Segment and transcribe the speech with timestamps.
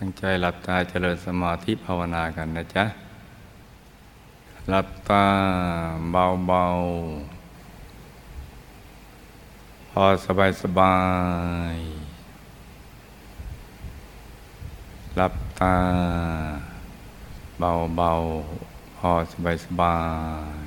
[0.00, 2.84] ตั้งใจหลับตาเจริญสมาธิภาวนากันนะจ๊ะ
[4.68, 5.24] หลับตา
[6.10, 10.96] เบาๆ พอสบายสบา
[11.74, 11.76] ย
[15.16, 15.76] หลับตา
[17.58, 19.96] เบาๆ พอสบายสบา
[20.62, 20.64] ย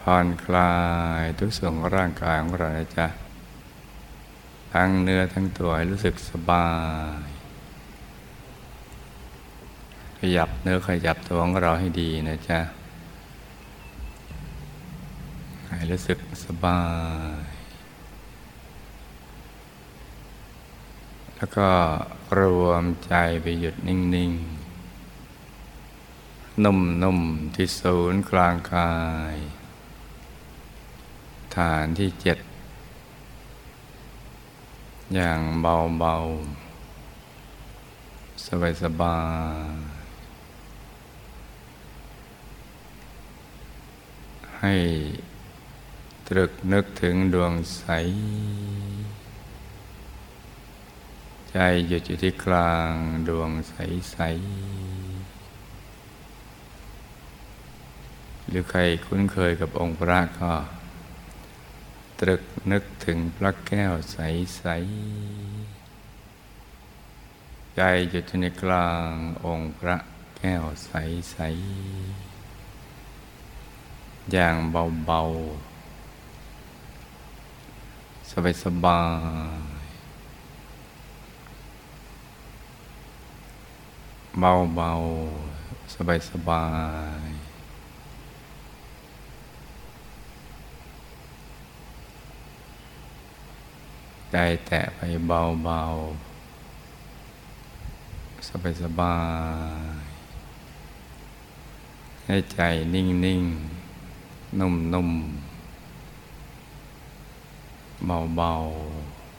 [0.00, 0.72] ผ่อนคลา
[1.20, 3.29] ยทุกส่วนของร่างกายของเรานะจ๊ะ
[4.72, 6.68] ทั้งเนื้อทั้งตัวให้รู้สึกสบา
[7.26, 7.28] ย
[10.18, 12.60] ขยับเนื้อขยับตัวของเราให้ดีนะจ๊ะ
[15.66, 16.82] ให้รู้สึกสบา
[17.42, 17.44] ย
[21.36, 21.68] แล้วก็
[22.40, 24.32] รวมใจไปหยุดนิ่ง
[26.56, 28.92] ๆ นุ่ม ๆ ที่ศูนย์กลางกา
[29.34, 29.36] ย
[31.56, 32.38] ฐานที่เจ็ด
[35.14, 38.44] อย่างเบาๆ
[38.82, 39.18] สบา
[39.72, 40.00] ยๆ
[44.60, 44.74] ให้
[46.28, 47.84] ตรึกนึกถึงดวงใส
[51.50, 52.92] ใจหยุดอยู่ที่กลาง
[53.28, 54.50] ดวงใสๆ
[58.48, 60.52] หรือใครคุ้นเคยกับองค์พระก็
[62.20, 64.16] ตรึกนึกถึงพระแก้วใส
[65.80, 69.10] ๆ ใจหยุดในกลาง
[69.44, 69.96] องค์พระ
[70.36, 71.36] แก้วใส
[72.66, 75.20] ๆ อย่างเบา
[78.28, 79.02] ๆ สบา
[79.58, 79.80] ย
[84.36, 84.92] ๆ เบา
[85.46, 85.94] ๆ
[86.30, 86.64] สบา
[87.28, 87.29] ย ๆ
[94.32, 94.36] ใจ
[94.66, 98.50] แตะไปเบาๆ
[98.82, 99.16] สบา
[99.98, 102.60] ยๆให้ใจ
[102.94, 105.50] นิ่งๆนุ่มๆ
[108.36, 108.52] เบา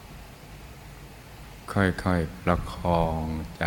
[0.02, 3.22] ๆค่อยๆ ประคอง
[3.58, 3.66] ใจ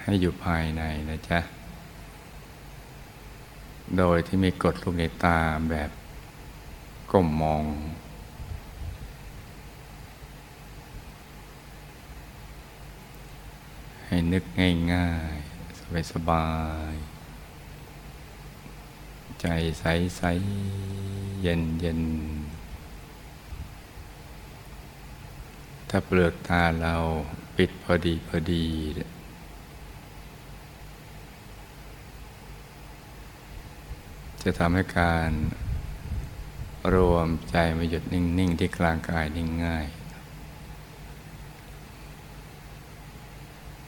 [0.00, 1.40] ให้อยู่ภายในนะจ๊ะ
[3.96, 5.38] โดยที่ไม่กดลูกในตา
[5.70, 5.90] แบบ
[7.10, 7.64] ก้มมอง
[14.06, 14.44] ให้นึก
[14.92, 16.48] ง่ายๆ สบา
[16.92, 17.18] ยๆ
[19.40, 19.46] ใจ
[19.78, 22.08] ใสๆเย็นๆ
[25.88, 26.94] ถ้าเปลือกตาเรา
[27.56, 28.66] ปิดพอดีพอดี
[34.42, 35.30] จะทำให้การ
[36.94, 39.86] รวมใจมาหยุดนิ่ง ๆ ที่กลางกายนิ่งง่าย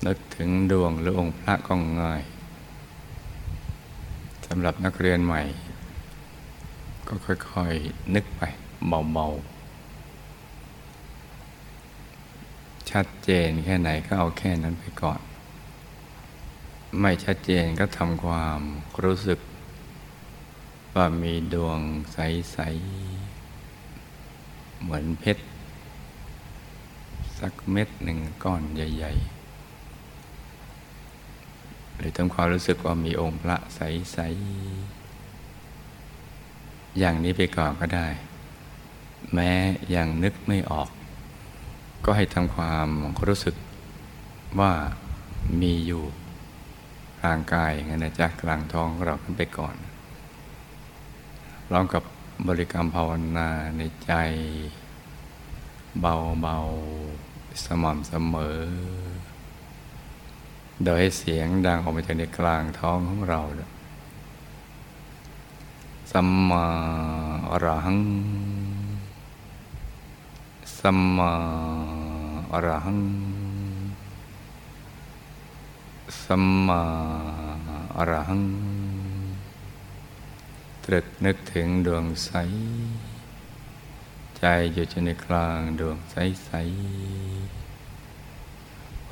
[0.07, 2.23] นึกถึงดวงหรือองค์พระก็ง่าย
[4.47, 5.43] สำหรับนักเรียนใหม่
[7.09, 8.43] ก็ค่อย ๆ นึกไป
[9.13, 9.61] เบา ๆ
[12.91, 15.21] ชัดเจนแค่ไหนก็เอาแค่นั้นไปก่อน
[17.01, 18.61] ไม่ชัดเจนก็ทำความ
[19.05, 19.39] รู้สึก
[20.95, 21.81] ว่ามีดวง
[22.13, 22.59] ใส
[23.91, 25.45] ๆ เหมือนเพชร
[27.39, 29.13] สักเม็ดหนึ่งก้อนใหญ่
[30.81, 34.19] ๆ หรือทำความรู้สึกว่ามีองค์พระใส
[35.17, 38.09] ๆ อย่างนี้ไปก่อนก็ได้
[39.35, 39.51] แม้
[39.95, 40.89] ยังนึกไม่ออก
[42.05, 42.89] ก็ให้ทำความ
[43.27, 43.55] รู้สึก
[44.61, 44.73] ว่า
[45.61, 46.05] มีอยู่
[47.21, 49.75] กลางกายอย่างนั้นนะจ๊ะกลางท้องเราขึ้นไปก่อน
[51.73, 52.03] ร้อมกับ
[52.47, 54.13] บริกรรมภาวนาในใจ
[56.01, 58.61] เบาๆ สม่ำเสมอ
[60.85, 63.41] โดยให้เสียงดังออกมาจากในกลางท้องของเรา
[66.13, 66.67] สัมมา
[67.51, 68.01] อรหัง
[70.79, 71.33] สัมมา
[72.53, 73.01] อรหัง
[76.25, 76.83] สัมมา
[77.97, 78.70] อรหัง
[80.85, 82.33] ตรึกนึกถึงดวงใส
[84.39, 84.45] ใจ
[84.75, 86.51] อยู่ในกลางดวงใสใส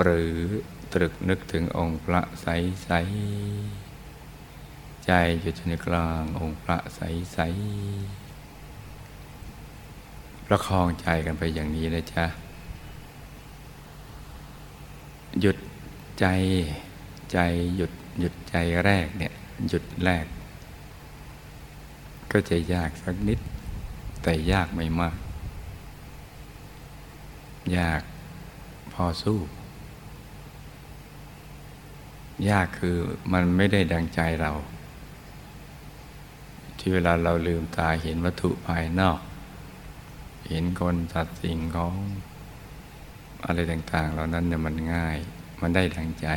[0.02, 0.36] หรือ
[0.92, 2.46] ตรึกนึกถึงองค์พระใส
[2.84, 2.90] ใส
[5.06, 7.00] ใจอยู่ในกลางองค์พระใส
[7.32, 7.38] ใส
[10.46, 12.24] ประคองใจกันไปอย่างนี้นะจ๊ะ
[15.40, 15.56] หยุด
[16.20, 16.26] ใจ
[17.32, 17.38] ใจ
[17.76, 19.32] หยุดหยุดใจแรกเนี่ย
[19.68, 20.26] หยุดแรก
[22.32, 23.38] ก็จะยากสักนิด
[24.22, 25.16] แต่ยากไม่มาก
[27.78, 28.02] ยาก
[28.92, 29.38] พอสู้
[32.50, 32.96] ยากคือ
[33.32, 34.52] มันไม่ได้ดังใจเรา
[36.78, 39.20] ที่เวลาเราลืมตาเห็นวัตถุภายนอก
[40.48, 41.94] เห็นคนสัตว์สิ่งของ
[43.44, 45.18] อะไรต่าง ๆ เหล่านั้นเนี่ยมันง่าย
[45.60, 46.28] มันได้ดังใจ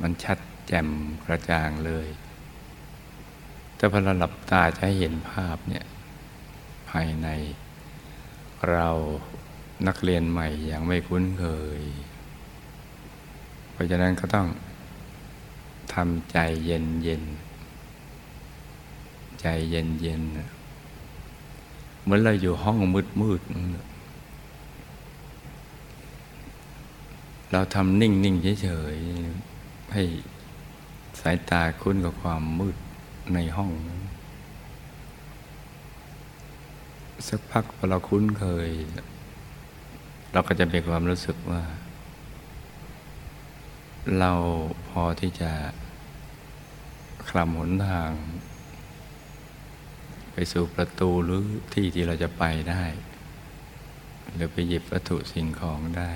[0.00, 0.38] มันชัด
[0.68, 0.88] แจ่ม
[1.24, 2.06] กระจ่างเลย
[3.82, 5.84] แต่พอเราหลับตาจะให้เห็นภาพเนี่ย
[6.90, 7.28] ภายใน
[8.70, 8.88] เรา
[9.86, 11.44] นักเรียนใหม่ยังไม่คุ้นเค
[11.78, 11.80] ย
[13.72, 14.48] เพราะฉะนั้นก็ต้อง
[15.94, 17.22] ทำใจเย็นเย็น
[19.40, 20.22] ใจเย็นเย็น
[22.02, 23.42] เหมือนเราอยู่ห้องมืดมืด
[27.52, 30.02] เราทำนิ่งนิ่งเฉยๆให้
[31.20, 32.76] สายตาคุ้นกับความมืด
[33.34, 33.70] ในห้อง
[37.28, 38.70] สักพักพอเราคุ้นเคย
[40.32, 41.62] เราก็จะมีความรู้สึกว่า
[44.18, 44.32] เรา
[44.88, 45.52] พอที่จะ
[47.28, 48.10] คลำหนทาง
[50.32, 51.42] ไปสู่ประตูหรือ
[51.74, 52.84] ที่ที่เราจะไปได้
[54.34, 56.12] หรือไปหยิบวัตถุสิ่งของได้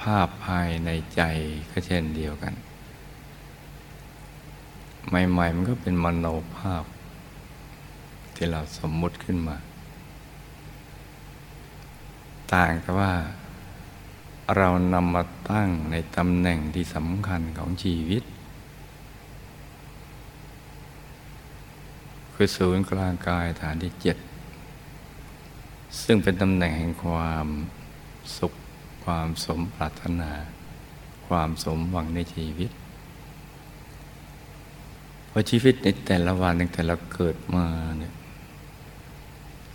[0.00, 1.22] ภาพภายในใจ
[1.70, 2.54] ก็เช่นเดียวกัน
[5.08, 6.26] ใหม่ๆมันก็เป็นมโน
[6.56, 6.84] ภาพ
[8.34, 9.56] ที่เราสมมุติขึ้นมา
[12.52, 13.12] ต่างแต่ว่า
[14.56, 18.22] เรานำมาตั้งในตำแหน่งที่สำคัญของชีวิต
[22.34, 24.16] คือศูนย์กลางกายฐานที่เจ็ด
[26.02, 27.46] ซึ่งเป็นตำแหน่งแห่งความ
[28.38, 28.52] สุข
[29.04, 30.32] ความสมปรารถนา
[31.28, 32.70] ความสมหวังในชีวิต
[35.32, 37.66] เพราะชีวิตในแต่ละวันตั้งแต่เราเกิดมา
[37.98, 38.14] เนี่ย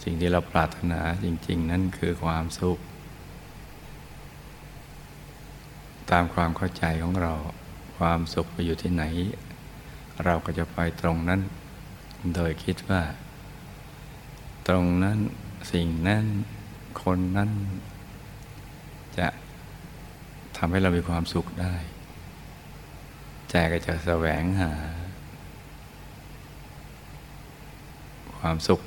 [0.04, 2.80] สิ่งที่เราปรารถนาจริง ๆ นั่นคือความสุข
[6.12, 7.34] ตามความเข้าใจของเรา
[7.98, 9.04] ความสุขไปอยู่ที่ไหน
[10.26, 11.42] เราก็จะไปตรงนั้น
[12.36, 13.02] โดยคิดว่า
[14.68, 15.18] ตรงนั้น
[15.74, 16.26] สิ่งนั้น
[17.04, 17.52] คนนั้น
[19.18, 19.28] จะ
[20.58, 21.76] ทำให้เรามีความสุขได้
[23.50, 24.74] ใจก็จะแสวงหา
[28.40, 28.80] ความสุข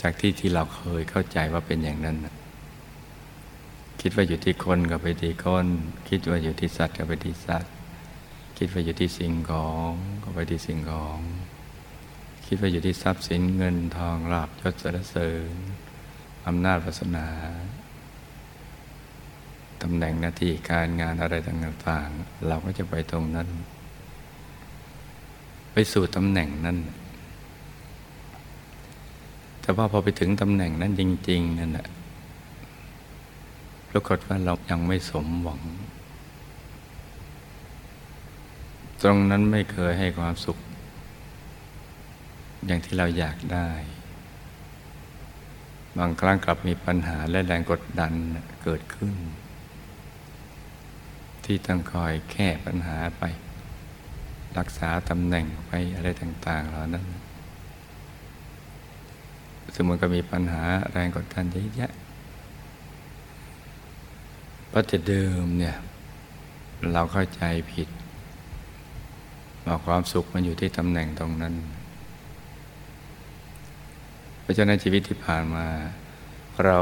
[0.00, 2.16] จากที่ที่เราเคยเข้าใจว่าเป็นอย่างนั้น
[4.00, 5.66] คิดว่าอยู่ที่คนก็ไปที่คน
[6.08, 7.72] คิดว่าอยู่ที่สัตว์ก็ไปที่สัตว์
[8.58, 9.90] คิดว่าอยู่ที่สิ่งของ
[10.22, 11.20] ก็ไปที่สิ่งของ
[12.46, 15.54] คิดว่าอยู่ที่ทรัพย์สินเงินทองลาภยศสรรเสริญ
[16.46, 17.28] อำนาจวาสนา
[19.82, 23.48] ตำแหน่งหน้าที่การงานอะไรต่างๆ เราก็จะไปตรงนั้น
[25.72, 26.78] ไปสู่ตำแหน่งนั้น
[29.60, 31.86] แต่ว่าพอไปถึงตำแหน่งนั้นจริง ๆ นั่นแหละ
[33.90, 35.62] ปรากฏว่าเรายังไม่สมหวัง
[39.02, 40.58] ตรงนั้นไม่เคยให้ความสุข
[42.66, 43.70] อย่างที่เราอยากได้
[45.98, 48.12] บางครั้งกลับมีปัญหาและแรงกดดัน
[48.62, 49.14] เกิดขึ้น
[51.44, 53.22] ที่ต้องคอยแก้ปัญหาไป
[54.58, 57.04] รักษาตำแหน่งไปอะไรต่าง ๆ เหล่านั้น
[59.76, 60.62] สมมติก็มีปัญหา
[60.92, 61.92] แรงกดดันเยอะแยะ
[64.74, 65.76] ปัจจุเดิมเนี่ย
[66.92, 67.88] เราเข้าใจผิด
[69.64, 71.54] ว่าความสุขมันอยู่ที่ตำแหน่งตรงนั้น
[74.40, 75.66] เพราะฉะนั้นชีวิตที่ผ่านมา
[76.64, 76.78] เรา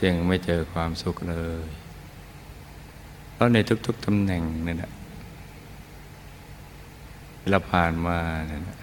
[0.00, 1.66] จึงไม่เจอความสุขเลย
[3.32, 4.92] เพราะในทุก ๆตำแหน่งนั่นแหละ
[7.48, 8.18] เราผ่านมา
[8.48, 8.79] เนี่ย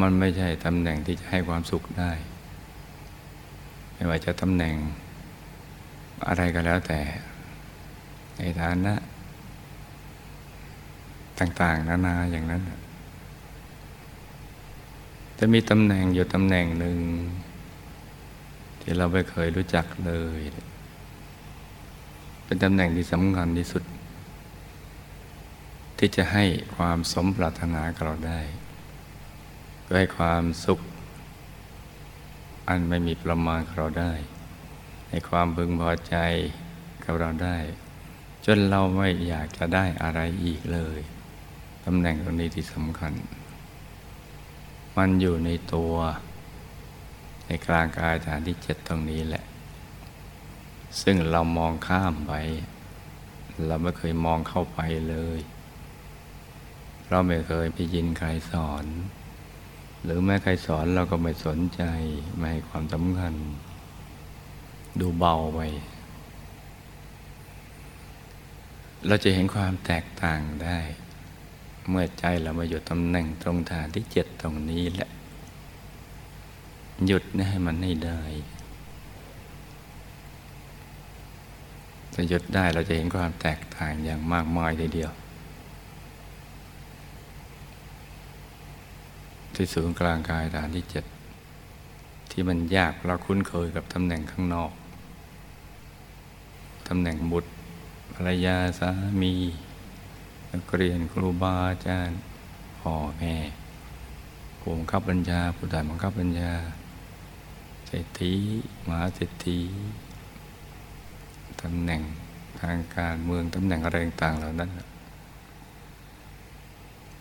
[0.00, 2.12] มันไม่ใช่ตำแหน่งที่จะให้ความสุขได้
[3.94, 4.74] ไม่ว่าจะตำแหน่ง
[6.28, 7.00] อะไรก็แล้วแต่
[8.38, 8.94] ในฐานะ
[11.40, 12.62] ต่างๆ นานาอย่างนั้น
[15.38, 16.98] จะมีตำแหน่งอยู่ตำแหน่งหนึ่ง
[18.80, 20.40] ที่เราไม่เคยรู้จักเลย
[22.44, 23.84] เป็นตำแหน่งที่สำคัญที่สุด
[25.98, 26.44] ที่จะให้
[26.76, 28.40] ความสมปรารถนากับเราได้
[29.96, 30.80] ให้ความสุข
[32.68, 34.12] อันไม่มีประมาณเราได้
[35.08, 36.16] ให้ความพึงพอใจ
[37.04, 37.58] กับเราได้
[38.46, 41.00] จนเราไม่อยากจะได้อะไรอีกเลย
[41.84, 43.12] ตำแหน่งตรงนี้ที่สำคัญ
[44.96, 45.94] มันอยู่ในตัว
[47.46, 49.44] ในกลางกายฐานที่เจ็ดตรงนี้แหละ
[51.02, 52.32] ซึ่งเรามองข้ามไป
[53.66, 54.78] เราไม่เคยมองเข้าไป
[55.08, 55.38] เลย
[57.08, 58.84] เราไม่เคยไปยินใครสอน
[60.04, 61.82] หรือแม้ใครสอนเราก็ไม่สนใจ
[62.36, 63.34] ไม่ให้ความสำคัญ
[65.00, 65.60] ดูเบาไป
[69.06, 70.78] เราจะเห็นความแตกต่างได้
[71.88, 75.10] เมื่อใจเรามาอยู่ตำแหน่งตรงฐานที่เจ็ดตรงนี้แหละ
[77.06, 78.20] หยุดนะให้มันให้ได้
[82.12, 85.12] ถ้าหยุดได้เราจะเห็นความแตกต่างอย่างมากมายทีเดียว
[89.60, 91.04] ที่ศูนย์กลางกายฐานที่เจ็ด
[92.30, 94.72] ที่มันยากเราคุ้นเคยกับตำแหน่งข้างนอก
[96.88, 97.50] ตำแหน่งบุตร
[98.14, 98.90] ภรรยาสา
[99.22, 99.34] มี
[100.52, 102.18] นักเรียนครูบาอาจารย์
[102.80, 103.34] พ่อแม่
[104.58, 106.52] ผู้บังคับบัญชาผู้ใต้บังคับบัญชา
[107.86, 108.32] เศรษฐี
[108.86, 109.58] มหาเศรษฐี
[111.62, 112.02] ตำแหน่ง
[112.60, 114.70] ทางการเมืองตำแหน่งอะไรต่างๆเหล่านั้น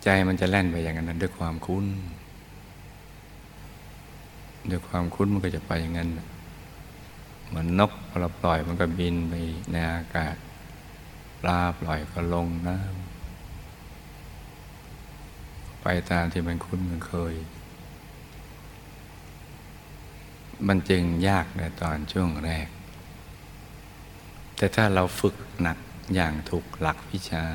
[0.03, 1.88] ใจมันจะแล่นไปอย่างนั้นด้วยความคุ้น
[4.69, 6.09] ด้วยความคุ้นมันก็จะไปอย่างนั้น
[7.47, 9.33] เหมือนนกพอเราปล่อยมันก็บินไป
[9.71, 10.36] ในอากาศ
[11.41, 12.89] ปลาปล่อยก็ลงน้ำ
[15.81, 17.36] ไปตามที่มันคุ้นมันเคย
[20.67, 22.67] มันจึงยากในตอนช่วงแรก
[24.57, 25.77] แต่ถ้าเราฝึกหนัก
[26.13, 27.45] อย่างถูกหลักวิชา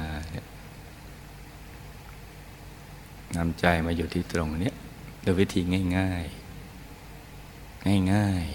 [3.36, 4.72] นำใจมาอยู่ที่ตรงนี้
[5.22, 5.60] โดยวิธี
[5.98, 6.41] ง่าย ๆ
[8.12, 8.52] ง่ายๆ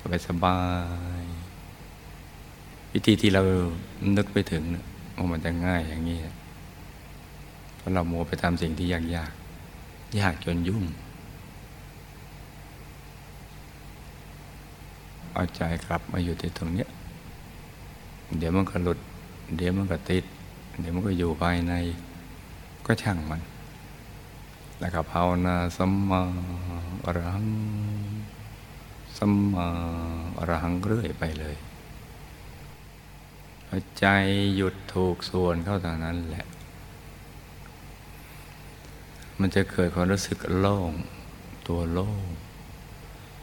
[0.00, 0.58] สบายสบา
[1.22, 1.24] ย
[2.92, 3.42] วิธีที่เรา
[4.16, 4.62] นึกไปถึง
[5.16, 6.18] ว่ามันจะง่ายอย่างนี้
[7.76, 10.84] เพราะเราโมไปทำสิ่งที่ยากๆยากจนยุ่ง
[15.32, 16.86] เอาใจกลับมาอยู่ที่ตรงนี้
[18.38, 18.98] เดี๋ยวมันก็หลุด
[19.56, 20.24] เดี๋ยวมันก็ติด
[20.80, 21.72] เดี๋ยวมันก็อยู่ภายใน
[22.86, 23.40] ก็ช่างมัน
[24.84, 26.22] แล้วก็ภาวนาสัมมา
[27.04, 27.48] อรหัง
[29.16, 29.68] สัมมา
[30.38, 31.56] อรหังเรื่อยไปเลย
[33.98, 34.06] ใจ
[34.56, 36.46] หยุดถูกส่วนเข้าทางนั้นแหละ
[39.40, 40.92] มันจะเกิดความรู้สึกโล่ง
[41.68, 42.24] ตัวโล่ง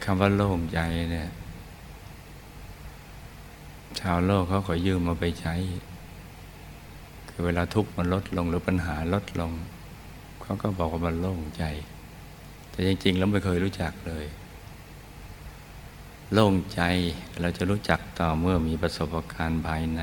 [0.04, 0.80] คำว่าโล่งใจ
[1.10, 1.30] เนี่ย
[4.00, 5.54] ชาวโลกเขาขอยืมมาไปใช้
[7.28, 9.52] คือเวลาทุกข์มันลดลงหรือปัญหาลดลง
[10.52, 11.64] เขาก็บอกว่ามันโล่งใจ
[12.70, 14.26] แต่จริง ๆ แล้วไม่เคยรู้จักเลย
[16.32, 16.80] โล่งใจ
[17.40, 20.02] เราจะรู้จักต่อเมื่อมีประสบการณ์ภายใน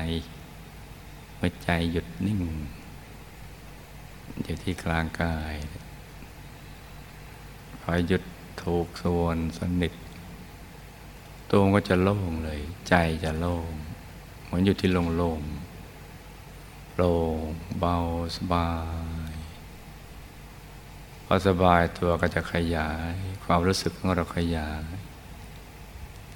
[1.36, 2.40] เมื่อใจหยุดนิ่ง
[4.42, 5.54] อยู่ที่กลางกาย
[7.80, 8.22] พอหยุด
[8.62, 9.92] ถูกส่วนสนิท
[11.50, 13.70] ตัวก็จะโล่งเลย ใจจะโล่ง
[14.44, 15.40] เหมือนอยู่ที่โล่งโล่ง
[16.92, 17.38] โปร่ง
[17.78, 17.96] เบา
[18.36, 18.68] สบา
[19.09, 19.09] ย
[21.32, 24.84] อสบายตัวก็จะขยาย ความรู้สึกของเราขยาย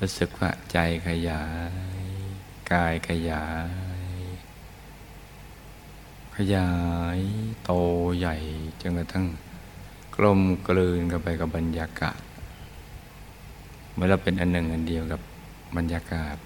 [0.00, 1.70] รู้สึกว่าใจขยาย
[2.72, 3.68] กายขยาย
[6.36, 6.70] ขยา
[7.16, 7.18] ย
[7.64, 7.72] โต
[8.18, 8.36] ใหญ่
[8.80, 9.26] จนกระทั่ง
[10.16, 12.20] กลมกลืนกันไปกับบรรยากาศ
[13.94, 15.20] เมื่อเราเป็นอันหนึ่งอันเดียวกับ
[15.76, 16.36] บรรยากาศ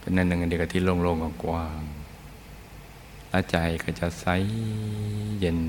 [0.00, 1.82] เป็นอันหนึ่งอันเดียวกับที่โล่งๆกว้าง
[3.30, 4.26] และใจก็จะใส
[5.40, 5.60] เย็น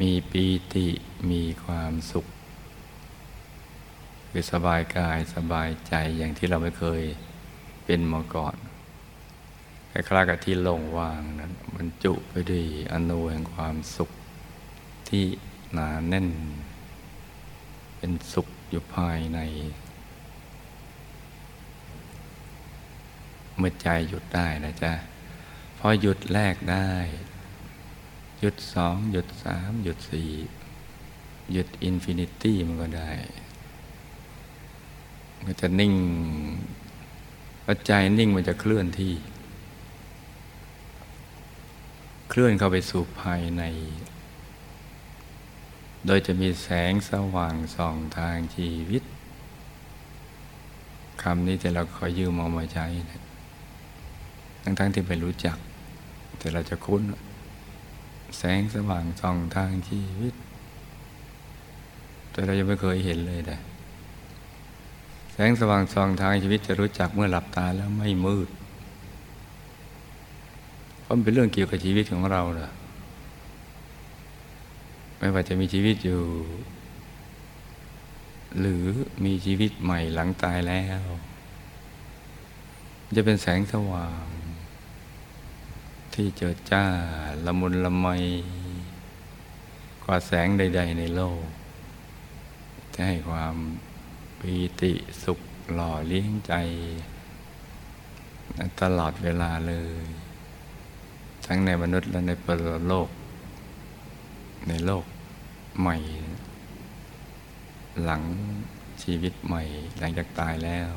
[0.00, 0.44] มีปี
[0.74, 0.88] ติ
[1.30, 2.26] มีความสุข
[4.30, 7.02] คือสบายกายสบายใจอย่างที่เราไม่เคย
[7.84, 8.56] เป็นมาก่อน
[9.90, 14.10] คล้ายๆกับที่โล่งว่างนั้นบรรจุไปด้วยอณูแห่งความสุข
[15.08, 15.24] ที่
[15.72, 16.28] หนาแน่น
[17.96, 19.38] เป็นสุขอยู่ภายใน
[23.56, 24.92] เมื่อใจหยุดได้นะจ๊ะ
[25.78, 26.90] พอหยุดแรกได้
[28.44, 30.30] หยุดสองหยุดสามหยุดสี่
[31.52, 33.10] หยุด infinity มันก็ได้
[35.44, 35.94] มันจะนิ่ง
[37.64, 39.14] พอใจนิ่งมันจะเคลื่อนที่
[42.30, 43.62] เคลื่อนเข้าไปสู่ภายใน
[46.06, 49.02] โดยจะมีแสงสว่างส่องทางชีวิต
[51.22, 52.86] คำนี้ที่เราคอยยืมเอามาใช้
[54.62, 55.56] ทั้งๆทที่ไม่รู้จัก
[56.38, 57.02] แต่เราจะคุ้น
[58.38, 60.34] แสงสว่างส่องทางชีวิต
[62.30, 63.56] แต่เรายังไม่เคยเห็นเลยแต่
[65.32, 68.48] แสงสว่างส่องทางชีวิตจะรู้จักเมื่อหลับตาแล้วไม่มืด
[71.00, 72.70] เพราะมันเป็นเรื่องเกี่ยวกับชีวิตของเราเละ
[75.18, 76.22] ไม่ว่าจะมีชีวิตอยู่
[78.58, 78.84] หรือ
[79.24, 81.02] มีชีวิตใหม่หลังตายแล้ว
[83.16, 84.24] จะเป็นแสงสว่าง
[86.14, 86.84] ที่เจิดจ้า
[87.44, 88.06] ละมุนละไม
[90.04, 91.44] กว่าแสงใด ๆ ในโลก
[92.94, 93.54] จะให้ความ
[94.38, 94.92] ปีติ
[95.22, 95.40] สุข
[95.74, 96.54] หล่อเลี้ยงใจ
[98.80, 100.04] ตลอดเวลาเลย
[101.46, 103.08] ทั้งในมนุษย์และในปรโลก
[104.68, 105.04] ในโลก
[105.80, 105.96] ใหม่
[108.02, 108.22] หลัง
[109.02, 109.62] ชีวิตใหม่
[109.98, 110.90] หลังจากตายแล้ว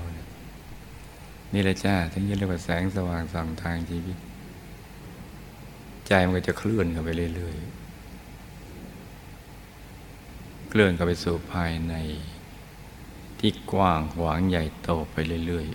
[1.53, 4.17] นี่แหละจ้าทั้งยี่เรียกว่าแสงสว่างส่องทางชีวิต
[6.07, 7.65] ใจมันก็จะเคลื่อนกันไปเรื่อยๆ
[10.69, 11.95] เคลื่อนกันไปสู่ภายใน
[13.39, 15.15] ที่กว้างขวางใหญ่โตไป
[15.47, 15.67] เรื่อย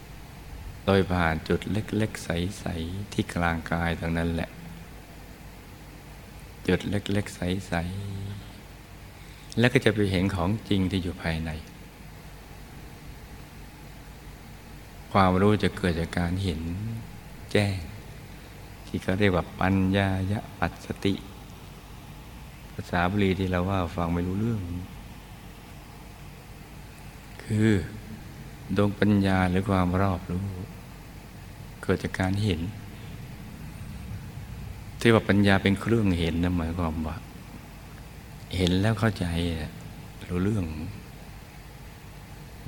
[0.00, 4.50] ๆ โดยผ่านจุดเล็กๆ ใสๆ ที่กลางกายตรงนั้นแหละ
[6.68, 11.50] จุดเล็กๆ ใสๆ แล้วก็จะไปเห็นของจริงที่อยู่ภายใน
[15.12, 16.60] ความรู้จะเกิดจากการเห็น
[17.52, 17.78] แจ้ง
[18.94, 21.14] ที่เขาเรียกว่าปัญญายะปัสสติ
[22.72, 24.60] ภาษาบาลีที่เราว่าฟังไม่รู้เรื่อง
[27.42, 27.70] คือ
[28.76, 30.46] ดวงปัญญาหรือความรอบรู้
[31.82, 32.60] เกิดจากการเห็น
[35.00, 37.16] ที่ว่าปัญญาเป็นเครื่องเห็นนะหมายความว่า
[38.56, 39.26] เห็นแล้วเข้าใจ
[40.28, 40.64] รู้เรื่อง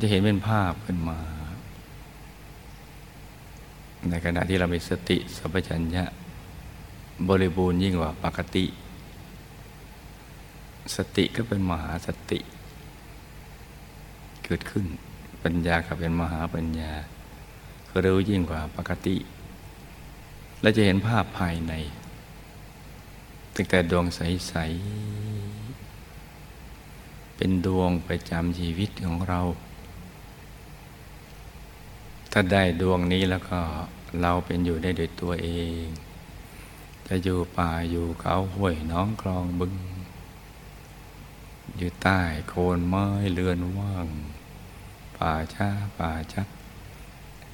[0.01, 1.19] จะเห็นเป็นภาพขึ้นมา
[4.11, 6.05] ในขณะที่เรามีสติสัพพัญญะ
[7.29, 8.65] บริบูรณ์ยิ่งกว่าปกติ
[10.97, 12.39] สติก็เป็นมหาสติ
[14.45, 14.87] เกิดขึ้น
[15.43, 16.93] ปัญญาก็เป็นมหาปัญญา
[17.89, 19.17] ก็รู้ยิ่งกว่าปกติ
[20.61, 21.73] และจะเห็นภาพภายใน
[23.55, 24.55] ตั้งแต่ดวงใส
[26.11, 29.41] ๆ เป็นดวงประจำชีวิตของเรา
[32.37, 33.61] ถ้าได้ดวงนี้แล้วก็
[34.21, 35.49] เราเป็นอยู่ได้โดยตัวเอ
[35.83, 35.85] ง
[37.07, 39.75] จะอยู่ป่าอยู่เขาห้วยน้องคลองบึง
[41.77, 44.07] อยู่ใต้โคนไม้เรือนว่าง
[45.17, 45.69] ป่าช้า
[45.99, 46.49] ป่าชัด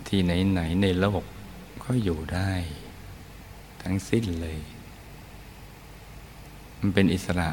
[0.06, 1.24] ที่ไหนไหนในโลก
[1.84, 2.52] ก็อยู่ได้
[3.82, 4.60] ทั้งสิ้นเลย
[6.78, 7.48] มันเป็นอิสระ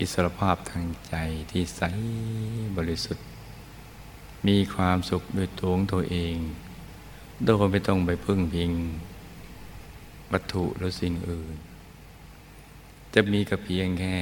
[0.00, 1.14] อิสรภาพทางใจ
[1.50, 1.82] ที่ใส
[2.78, 3.29] บริสุทธิ์
[4.48, 6.36] มีความสุขด้วยตัวของตัวเอง
[7.44, 8.72] โดยไม่ต้องไปพึ่งพิง
[10.32, 11.56] วัตถุหรือสิ่งอื่น
[13.14, 14.16] จะมีกับเพียงแค่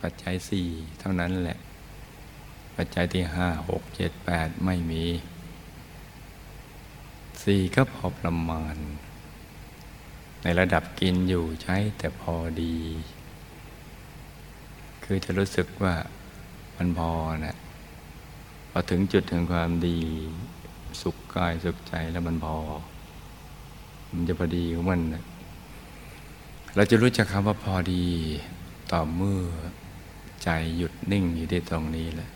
[0.00, 1.58] ปัจจัยสี่เท่านั้นแหละ
[2.76, 5.04] ปัจจัยที่ห้าหกเจ็ดแปดไม่มี
[7.42, 8.76] สี่ก็พอประมาณ
[10.42, 12.76] ในระดับกินอยู่ใช้แต่พอดี
[15.04, 15.94] คือจะรู้สึกว่า
[16.76, 17.12] มันพอ
[17.44, 17.56] นะ
[18.70, 19.98] พอถึงจุดถึงความดี
[21.02, 22.56] สุขกายสุขใจแล้วมันพอ
[24.12, 25.24] มันจะพอดีของมันนะ
[26.74, 28.04] เราจะรู้จักคำว่าพอดี
[28.92, 29.42] ต่อเมื่อ
[30.42, 32.30] ใจหยุดนิ่งอยู่ที่ตรงนี้แหละ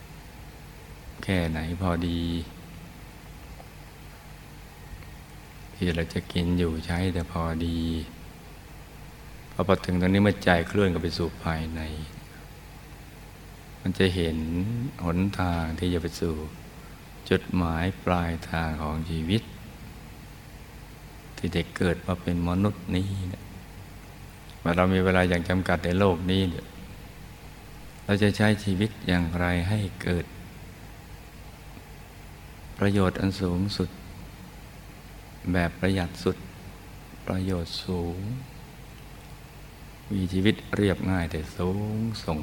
[1.22, 2.20] แค่ไหนพอดี
[5.74, 7.78] ที่เราจะกินอยู่ใช้แต่พอดี
[9.52, 11.80] พอพอถึงตรงนี้เมื่อใจเคลื่อนกับไปสู่ภายใน
[13.86, 14.38] มันจะเห็น
[15.04, 16.34] หนทางที่จะไปสู่
[17.30, 19.42] จุดหมายปลายทางของชีวิต
[21.36, 23.42] ที่เด็กเกิดมาเป็นมนุษย์นี้เนี่ย
[24.62, 26.66] ว่เรามีเวลาอย่างจำกัดในโลกนี้เนี่ย
[28.04, 30.24] เราจะใช้ชีวิตอย่างไรให้เกิด
[32.78, 33.90] ประโยชน์อันสูงสุด
[35.52, 36.36] แบบประหยัดสุด
[37.26, 38.18] ประโยชน์สูง
[40.12, 42.38] มีชีวิตเรียบง่ายแต่สูงส่ง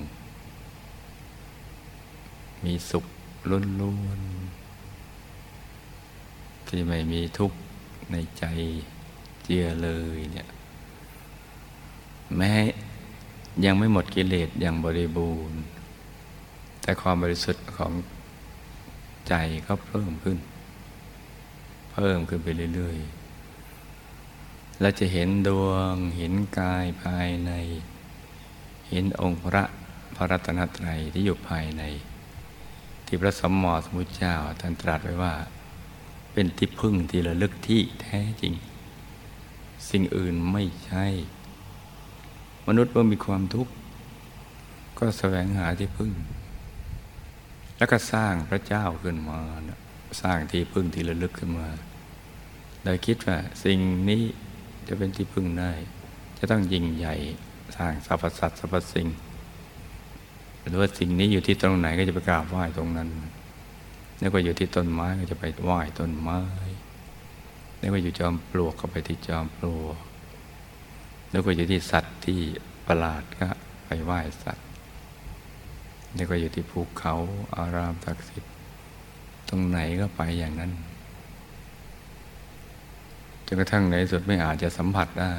[2.65, 3.05] มีสุข
[3.49, 4.19] ล้นล้วน
[6.67, 7.57] ที่ไม่มีทุกข์
[8.11, 8.45] ในใจ
[9.43, 10.47] เจียเลยเนี่ย
[12.37, 12.53] แม้
[13.65, 15.59] ยังไม่หมดกิเลสอย่างบริบูรณ์
[16.81, 17.91] แต่ความบริสุทธิ์ของ
[19.27, 19.33] ใจ
[19.67, 20.37] ก็เพิ่มขึ้น
[21.91, 27.51] เพิ่มขึ้นไปเรื่อยๆ และจะเห็นดวง เห็นกายภายใน
[28.89, 29.63] เห็นองค์พระ
[30.15, 31.83] พระรัตนตรัยที่อยู่ภายใน
[33.13, 35.33] ที่พระสมมอสมุทธเจ้าท่านตรัสไว้ว่า
[36.33, 38.53] เป็นที่พึ่งที่ระลึกที่แท้จริง
[39.89, 41.05] สิ่งอื่นไม่ใช่
[42.67, 43.73] มนุษย์เมื่อมีความทุกข์
[44.99, 46.11] ก็แสวงหาที่พึ่ง
[47.77, 49.39] แล้วก็สร้างพระเจ้าขึ้นมา
[50.21, 51.69] สร้างที่พึ่งที่ระลึกขึ้นมา
[52.83, 54.23] โดยคิดว่าสิ่งนี้
[54.87, 55.71] จะเป็นที่พึ่งได้
[56.37, 57.15] จะต้องยิ่งใหญ่
[57.77, 59.09] สร้างสรรพสัตว์สรรพสิ่ง
[60.67, 63.09] หรือว่าสิ่งนี้อยู่ที่ตรงไหนก็จะไปกราบไหว้ตรงนั้น
[64.21, 66.39] นึกว่าอยู่ที่ต้นไม้ก็จะไปไหว้ต้นไม้
[67.79, 69.97] นึกว่าอยู่จอมปลวกก็ไปที่จอมปลวก
[71.31, 72.39] แล้วก็อยู่ที่สัตว์ที่
[72.87, 73.47] ประหลาดก็
[73.85, 74.65] ไปไหว้สัตว์
[76.15, 77.15] นี่ก็อยู่ที่ภูเขา
[77.55, 78.53] อารามศักดิ์สิทธิ์
[79.49, 80.71] ตรงไหนก็ไปอย่างนั้น
[83.45, 85.33] จนกระทั่งในสุดไม่อาจจะสัมผัสได้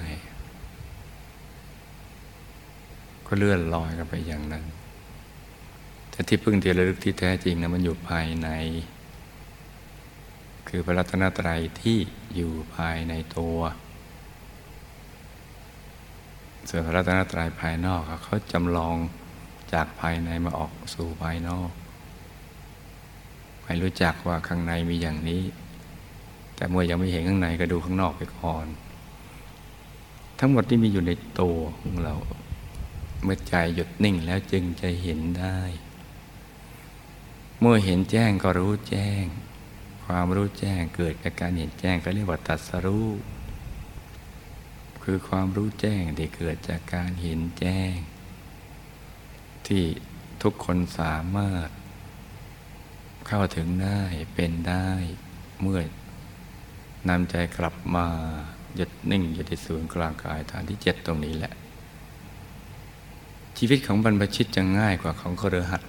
[3.27, 4.65] ก็เลื่อนลอยกันไปอย่างนั้น
[6.13, 8.49] แต่ที่พึ่งที่ระลึกที่แท้จริงนะมันอยู่ภายใน
[10.69, 11.99] คือพระรัตนตรัยที่
[12.35, 13.59] อยู่ภายในตัว
[16.69, 18.97] ส่วนพระรัตนตรัยภายนอกเขาจำลอง
[19.73, 21.71] จากภายในมาออกสู่ภายนอก
[23.65, 25.43] ให้รู้จักว่าข้างในมีอย่างนี้
[26.57, 28.67] แต่เมื่อยังไม่เห็นข้างในก็ดูข้างนอกไปก่อน
[30.39, 32.15] ทั้งหมดที่มีอยู่ในตัวของเรา
[33.23, 35.59] เมื่อใจหยุดนิ่งแล้วจึงจะเห็นได้
[37.65, 39.25] เมื่อเห็นแจ้งก็รู้แจ้ง
[40.05, 43.09] ความรู้แจ้งเกิดจากการเห็นแจ้งก็เรียกว่าตัดสรู้
[45.03, 47.95] คือความรู้แจ้งที่เกิดจากการเห็นแจ้ง
[49.67, 49.85] ที่
[50.43, 51.69] ทุกคนสามารถ
[53.27, 54.01] เข้าถึงได้
[54.35, 54.89] เป็นได้
[55.61, 55.81] เมื่อ
[57.09, 58.07] นำใจกลับมา
[58.77, 61.53] หยุดนิ่งอยู่ที่ศูนย์กลางกายฐานที่เจ็ดตรงนี้แหละ
[63.59, 65.83] ชีวิตของบรรพชิตจะง่ายกว่าของครหัส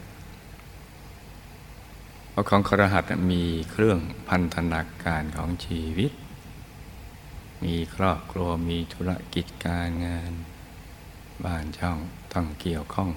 [2.33, 6.11] เพราะของครหัสมีเครื่องพันธนาการของชีวิต
[7.63, 10.31] มีครอบครัวมีธุรกิจการงาน
[11.45, 11.97] บ้านช่อง
[12.33, 13.09] ต้องเกี่ยวข้อง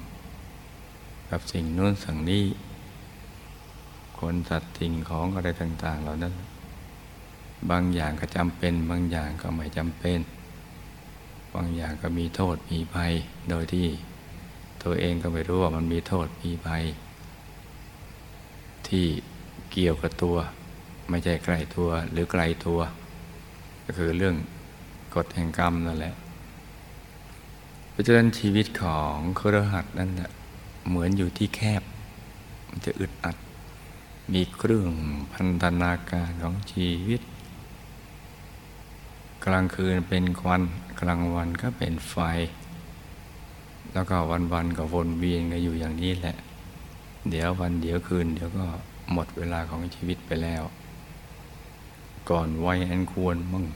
[1.31, 2.45] กับสิ่งนู้นสิ่งนี้
[4.19, 6.35] คนสัตว์สิ่งของอะไรต่าง ๆ เหล่านั้น
[7.71, 10.19] บางอย่างก็จำเป็น บางอย่างก็ไม่จำเป็น
[11.55, 13.13] บางอย่างก็มีโทษมีภัย
[13.51, 13.87] โดยที่
[14.83, 16.85] ตัวเองก็ไม่รู้ว่ามันมีโทษมีภัย
[18.91, 19.07] ที่
[19.73, 20.37] เกี่ยวกับตัว
[21.09, 22.81] ไม่ใช่ใกล้ตัวหรือไกลตัว
[23.85, 24.37] ก็คือเรื่อง
[25.15, 26.15] กฎแห่งกรรมนั่นแหละ
[27.91, 30.31] เพราะฉะนั้นชีวิตของครหัสนั่นแหละ
[30.89, 31.83] เหมือนอยู่ที่แคบ
[32.69, 33.37] มันจะอึดอัด
[34.33, 34.93] มีเครื่อง
[35.33, 37.21] พันธนาการของชีวิต
[39.45, 40.63] กลางคืนเป็นควัน
[41.01, 42.17] กลางวันก็เป็นไฟ
[43.93, 44.17] แล้วก็
[44.53, 46.37] วันๆก็วนเวียนกันอยู่อย่างนี้แหละ
[47.31, 48.65] เดี๋ยววันเดี๋ยวคืน เดี๋ยวก็
[49.13, 50.63] หมดเวลาของชีวิตไปแล้ว
[52.31, 53.67] ก่อนวัยอันควรมั่ง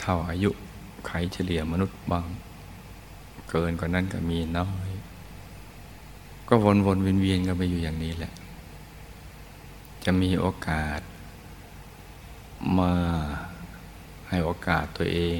[0.00, 0.50] เท่าอายุ
[1.06, 2.26] ไขเฉลี่ยมนุษย์บาง
[3.50, 4.90] เกินกว่านั้นก็มีน้อย
[6.48, 8.32] ก็วนวนเวียนเวียนกันไปอยู่อย่างนี้แหละ
[10.04, 11.00] จะมีโอกาส
[12.78, 12.92] มา
[14.28, 15.38] ให้โอกาสตัวเอง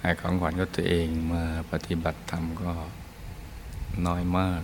[0.00, 2.72] ให้ของขวัญกับตัวเองมาปฏิบัติธรรมก็
[4.06, 4.62] น้อยมาก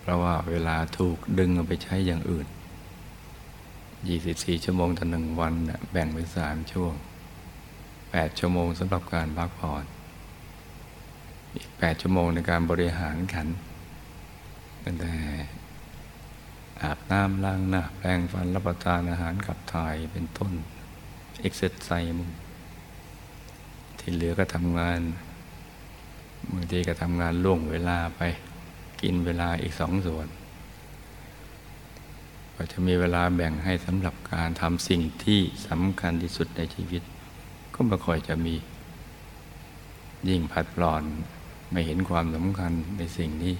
[0.00, 2.46] เพราะว่าเวลาถูกดึงเอาไปใช้อย่างอื่น
[3.74, 5.54] 24 ชั่วโมงต่อหนึ่งวัน
[5.92, 6.94] แบ่งเป็นสามช่วง
[7.66, 9.84] 8 ชั่วโมงสำหรับการพักผ่อน
[11.54, 13.48] อีกแปดชั่วโมงในการบริหารขัน
[14.84, 15.12] ตั้งแต่
[16.82, 20.52] อาบน้ำล้างหน้าแปรงฟันรับประทานอาหารขับถ่ายเป็นต้น
[21.40, 22.12] เอ็กซ์ไซส์
[23.98, 25.00] ที่เหลือก็ทำงาน
[26.50, 28.22] บางทีก็ทำงานล่วงเวลาไป
[29.02, 30.28] กินเวลาอีกสองส่วน
[32.56, 37.02] ก็จะมีเวลาแบ่งให้สำหรับการทำสิ่งที่สำคัญที่สุดในชีวิต
[37.74, 38.54] ก็ไม่ค่อยจะมี
[40.28, 41.02] ยิ่งผัดปลอน
[41.70, 43.54] ไม่เห็นความสำคัญในสิ่งนี้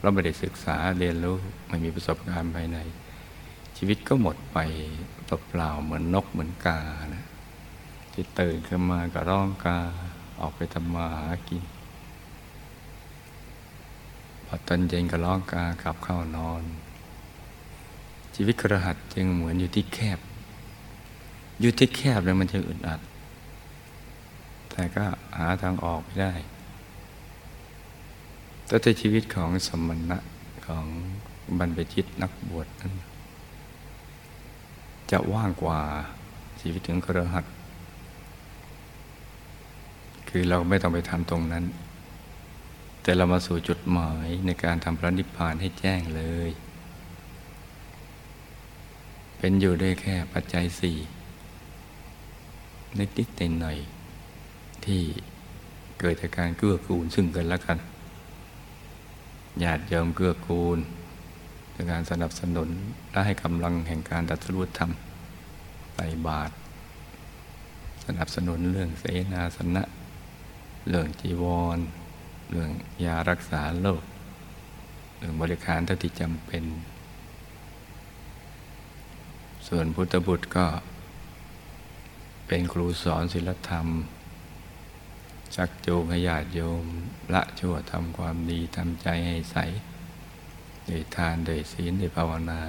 [0.00, 1.36] เราไม่ได้ศึกษาเรียนรู้
[1.68, 2.78] ไม่มีประสบการณ์ภายใน
[3.76, 4.58] ชีวิตก็หมดไป
[5.48, 6.80] เปล่าเหมือนนกเหมือนกา
[7.14, 7.24] นะ
[8.12, 9.78] ที่ตื่นขึ้นมาก็ร้องกา
[10.40, 11.62] ออกไปทำมาหากิน
[14.50, 16.62] อตอนเย็นก็ร้องกากลับเข้านอน
[18.34, 20.18] ชีวิตกระหัสจึงเหมือนอยู่ที่แคบ
[21.60, 23.00] อยู่ที่แคบแล้วมันจะอึดอัด
[24.70, 25.04] แต่ก็
[25.36, 26.32] หาทางออกไม่ได้
[28.66, 30.18] แต่ในชีวิตของสมณะ
[30.66, 30.84] ของ
[31.58, 32.92] บรรพชิตนักบวชนั้น
[35.10, 35.80] จะว่างกว่า
[36.60, 37.44] ชีวิตถึงครหัส
[40.28, 41.64] คือเราไม่ต้องไปทำตรงนั้น
[43.02, 46.50] แต่เรามาสู่จุดหมายในการทำพระนิพพานให้แจ้งเลย
[49.38, 50.98] เป็นอยู่ได้แค่ปัจจัยสี่
[52.98, 53.78] นิดๆหน่อย
[54.84, 55.02] ที่
[55.98, 57.78] เกิดจากการเกื้อกูลซึ่งกันและกัน
[59.62, 60.78] ญาติโยมเกื้อกูล
[61.72, 62.68] ในการสนับสนุน
[63.10, 64.90] และให้กำลังแห่งการตัดสู้ธรรม
[65.94, 66.54] ใส่บาตร
[68.04, 69.82] สนับสนุนเรื่องเสนาสนะ
[70.88, 71.44] เรื่องจีว
[71.76, 71.78] ร
[72.50, 72.70] เรื่อง
[73.04, 74.02] ยารักษาโรค
[75.16, 76.64] เรื่องบริการเท่าที่จำเป็น
[79.68, 80.66] ส่วนพุทธบุตรก็
[82.46, 83.86] เป็นครูสอนศิลธรรม
[85.54, 86.84] ชักจูงให้ญาติโยม
[87.34, 89.56] ละชั่วทำความดีทำใจให้ใส
[90.88, 92.60] ด้วยทานด้วยศีลด้วยภาวนา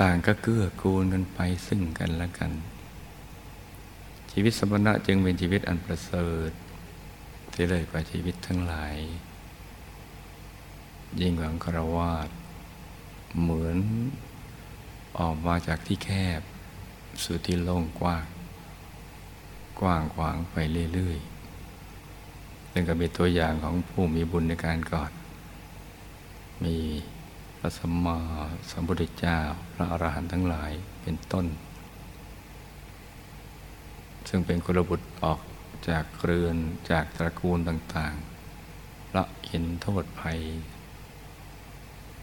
[0.00, 2.52] ต่างก็เกื้อกูลกันไปซึ่งกันและกัน
[4.30, 6.50] ชีวิตสมณะจึงเป็นชีวิตอันประเสริฐ
[7.60, 8.94] ที่เลยกว่าชีวิตทั้งหลาย
[11.20, 12.28] ยิ่งหวังคารวาส
[13.40, 13.78] เหมือน
[15.18, 16.40] ออกมาจากที่แคบ
[17.22, 18.26] สู่ที่โล่งกว้าง
[19.80, 20.56] กว้างขวางไป
[20.94, 25.12] เรื่อยๆซึ่งก็เป็นตัวอย่างของผู้มีบุญในการก่อน
[26.64, 26.76] มี
[27.58, 28.18] พระสัมมา
[28.70, 29.38] สัมพุทธเจ้า
[29.72, 31.46] พระอรหันต์ทั้งหลายเป็นต้น
[34.28, 35.40] ซึ่งเป็นกุลบุตรออก
[35.88, 36.56] จากเรือน
[36.90, 40.40] จากตระกูลต่างๆละเห็นโทษภัย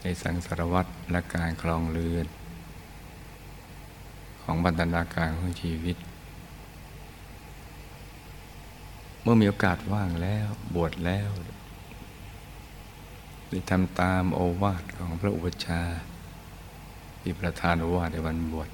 [0.02, 2.26] ในสังสารวัตรและการคลองเรือน
[4.42, 5.96] ของบรรณาการของชีวิต
[9.22, 11.28] เมื่อมีโอกาสว่างแล้วบวชแล้ว
[13.48, 15.82] ได้ทำตามโอวาทของพระอุปชา
[17.20, 18.70] ที่ประทานโอวาทในวันบวช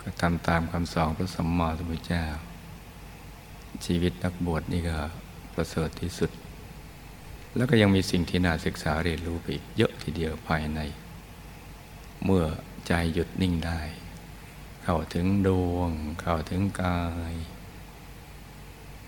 [0.00, 2.24] ก็ทำตามคำสอนพระสัมมาสัมพุทธเจ้า
[3.86, 4.96] ชีวิตนักบวชนี่ก็
[5.54, 6.30] ประเสริฐที่สุด
[7.56, 10.80] แล้วก็ยังมีสิ่งที่น่าศึกษาเรียนรู้ไปอีกเยอะทีเดียวภายใน
[12.24, 12.44] เมื่อ
[12.86, 13.80] ใจหยุดนิ่งได้
[14.84, 17.02] เข้าถึงดวง เข้าถึงกา
[17.32, 17.34] ย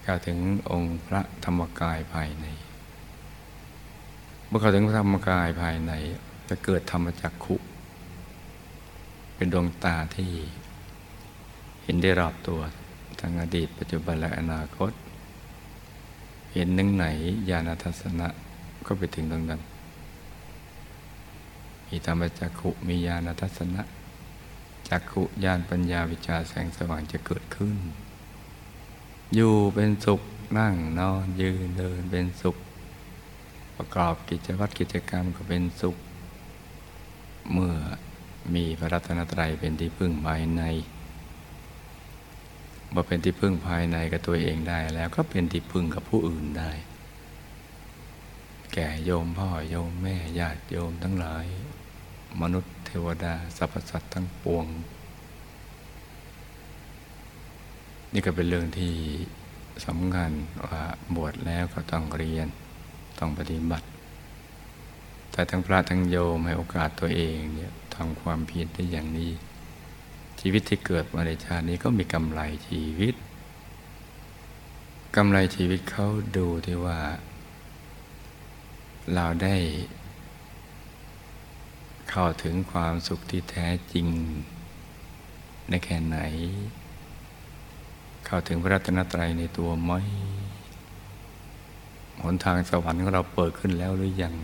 [0.05, 0.38] เข้าถึง
[0.70, 2.46] องค์พระธรรมกายภายใน
[4.46, 5.92] เมื่อเข้าถึงพระธรรมกายภายใน
[6.48, 7.57] จะเกิดธรรมจักขุ
[9.37, 10.33] เป็นดวงตาที่
[11.85, 12.61] เห็นได้รอบตัว
[13.22, 14.92] ทั้งอดีตปัจจุบันและอนาคต
[16.52, 17.06] เห็นนึ่งไหน
[17.50, 18.28] ญาณทัศนะ
[18.87, 19.61] ก็ไปถึงตรงนั้น
[21.88, 23.82] มีธรรมจักขุมีญาณทัศนะ
[24.88, 27.76] จักขุญาณปัญญาวิชาแสงสว่างจะเกิดขึ้น
[29.35, 30.20] อยู่เป็นสุข
[30.58, 32.56] นั่งนอนยืนเดินเป็นสุข
[33.76, 35.96] ประกอบกิจวัตรกิจกรรมก็เป็นสุข
[37.52, 37.74] เมื่อ
[38.54, 40.62] มีพระรัตนตรัยเป็นที่พึ่งภายใน
[42.94, 46.70] มาเป็นที่พึ่งภายในกับตัวเองได้แล้วก็เป็นที่พึ่งกับผู้อื่นได้
[48.72, 51.46] แก่โยมพ่อโยมแม่ญาติโยมทั้งหลาย
[52.40, 54.66] มนุษย์เทวดาสรรพสัตว์ทั้งปวง
[58.12, 58.94] นี่ก็เป็นเรื่องที่
[59.87, 60.33] สำคัญ
[60.68, 60.83] ว่า
[61.16, 62.48] บวชแล้วก็ต้องเรียน
[63.18, 63.87] ต้องปฏิบัติ
[65.33, 69.31] แต่ทั้งพระทั้งโยมให้โอกาสตัวเองเนี่ยทำความเพียรได้อย่างนี้
[70.44, 73.14] ชีวิตที่เกิดมาในชาตินี้ก็มีกำไรชีวิต
[75.16, 76.98] กำไรชีวิตเขาดูที่ว่า
[79.14, 79.57] เราได้
[82.11, 84.07] เข้าถึงความสุขที่แท้จริง
[85.68, 86.18] ในแค่ไหน
[88.26, 89.92] เข้าถึงพระรัตนตรัยในตัวไหม
[92.22, 94.35] หนทางสวรรค์ของเราเปิดขึ้นแล้วหรือยัง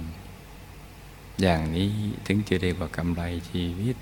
[1.41, 1.91] อย่างนี้
[2.27, 3.97] ถึงจะเรียกว่ากำไรชีวิต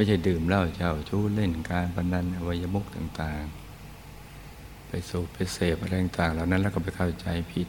[0.00, 7.68] ไม่ใช่ดื่มเหล้าเจ้าชู้เล่นการพนันอวัยมุกต่างๆ ไปสูบไปเสพอะไรต่างๆเหล่านั้นแล้วก็ไปเข้าใจผิด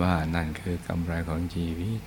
[0.00, 2.00] ว่านั่นคือกำไรของชีวิต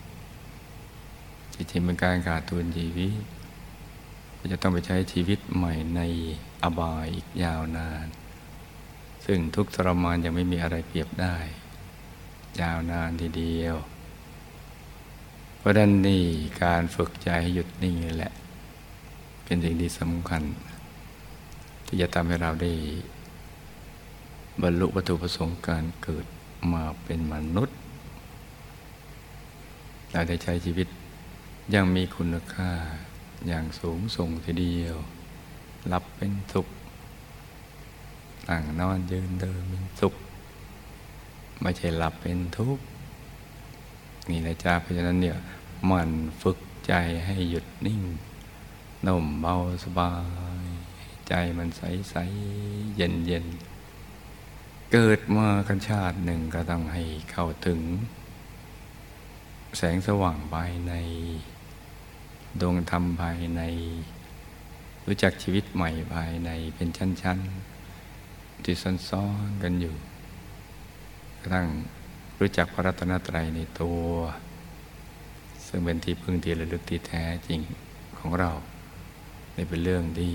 [1.54, 3.13] จริงๆเป็นการขาดทุนชีวิต
[4.38, 6.02] ก็จะต้องไปใช้ชีวิตใหม่ใน
[6.63, 8.08] อบายอีกยาวนาน
[9.26, 11.38] ซึ่งทุกทรมานยังไม่มีอะไรเปรียบได้
[12.62, 13.78] ยาวนานทีเดียว
[15.65, 16.23] ราะนั้นนี่
[16.63, 18.34] การฝึกใจให้หยุดนิ่งนี่แหละ
[19.43, 20.43] เป็นสิ่งที่สำคัญ
[21.86, 22.71] ที่จะทำให้เราได้
[24.62, 26.25] บรรลุวัตถุประสงค์การเกิด
[26.73, 27.78] มาเป็นมนุษย์
[30.12, 30.88] เราได้ใช้ชีวิต
[31.73, 32.71] ยังมีคุณค่า
[33.47, 34.97] อย่างสูงส่งทีเดียว
[35.88, 36.67] หลับเป็นสุข
[38.47, 40.13] นั่งนอนยืนเดินเป็นสุข
[41.62, 42.84] ไม่ใช่หลับเป็นทุกข์
[44.30, 45.38] นี่นะจ๊ะเพราะฉะนั้นเนี่ย
[45.91, 46.09] มัน
[46.41, 46.93] ฝึกใจ
[47.25, 48.01] ให้หยุดนิ่ง
[49.07, 50.13] นุ่มเบาสบา
[50.63, 50.65] ย
[51.27, 52.15] ใจมันใสใส
[52.95, 53.45] เย็นเย็น
[54.91, 57.79] เกิดมากันชาติหนึ่งก็ต้องให้เข้าถึง
[59.77, 60.93] แสงสว่างภายใน
[62.61, 63.61] ดวงธรรมภายใน
[65.05, 68.75] รู้จักชีวิตใหม่ภายในเป็นชั้นๆที่
[69.09, 69.95] ซ้อนๆกันอยู่
[71.41, 71.67] กระทั่ง
[72.39, 74.03] รู้จักพระรัตนตรัยในตัว
[75.77, 77.59] ซึ่งเป็นที่พึ่งที่ระลึกที่แท้จริง
[78.17, 78.51] ของเรา
[79.55, 80.33] นี่เป็นเรื่องที่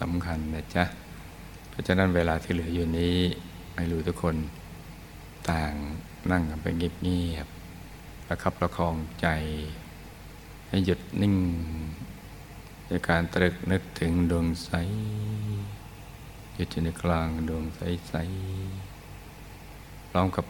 [0.12, 0.84] ำคัญนะจ๊ะ
[1.68, 3.16] เพราะฉะนั้นเวลาที่เหลืออยู่นี้
[3.74, 4.36] ให้รู้ทุกคน
[5.50, 5.72] ต่าง
[6.30, 9.26] นั่งกันไปเงียบๆประคับประคองใจ
[10.68, 11.36] ให้หยุดนิ่ง
[12.88, 14.70] ในการตรึกนึกถึงดวงใส
[16.54, 20.44] หยุดอยู่ในกลางดวงใสๆพร้อมกับ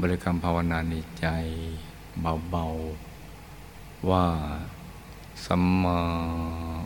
[0.00, 1.28] บริกรรมภาวนาในใจ
[2.50, 3.05] เบาๆ
[4.10, 4.24] ว่า
[5.46, 5.98] สัมมา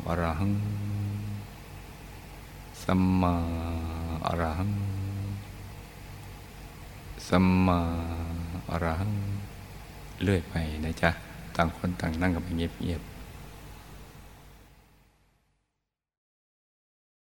[0.07, 0.53] อรหัง
[2.85, 3.35] สัมมา
[4.27, 4.73] อรหัง
[7.29, 7.81] สัมมา
[8.71, 9.13] อรหัง
[10.23, 11.11] เลื่อยไปนะจ๊ะ
[11.57, 13.03] ต่างคนต่างนั่งกันไปเงียบ